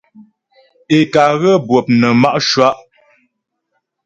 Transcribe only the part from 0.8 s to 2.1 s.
Ě ká ghə́ bwɔp nə